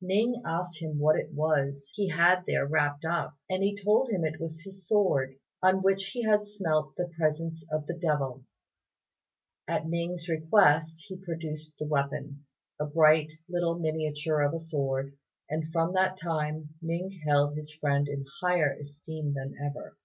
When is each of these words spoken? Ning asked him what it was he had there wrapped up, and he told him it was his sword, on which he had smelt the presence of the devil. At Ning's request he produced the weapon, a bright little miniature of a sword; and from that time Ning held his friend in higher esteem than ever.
Ning 0.00 0.40
asked 0.46 0.78
him 0.80 0.98
what 0.98 1.16
it 1.16 1.34
was 1.34 1.90
he 1.94 2.08
had 2.08 2.46
there 2.46 2.66
wrapped 2.66 3.04
up, 3.04 3.36
and 3.50 3.62
he 3.62 3.76
told 3.76 4.08
him 4.08 4.24
it 4.24 4.40
was 4.40 4.62
his 4.64 4.88
sword, 4.88 5.36
on 5.62 5.82
which 5.82 6.12
he 6.14 6.22
had 6.22 6.46
smelt 6.46 6.96
the 6.96 7.10
presence 7.18 7.62
of 7.70 7.86
the 7.86 7.92
devil. 7.98 8.42
At 9.68 9.84
Ning's 9.86 10.30
request 10.30 11.04
he 11.08 11.22
produced 11.22 11.76
the 11.78 11.84
weapon, 11.86 12.46
a 12.80 12.86
bright 12.86 13.32
little 13.50 13.78
miniature 13.78 14.40
of 14.40 14.54
a 14.54 14.58
sword; 14.58 15.14
and 15.50 15.70
from 15.70 15.92
that 15.92 16.16
time 16.16 16.70
Ning 16.80 17.20
held 17.28 17.54
his 17.54 17.70
friend 17.74 18.08
in 18.08 18.24
higher 18.40 18.72
esteem 18.80 19.34
than 19.34 19.52
ever. 19.62 19.98